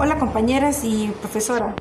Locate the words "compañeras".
0.16-0.84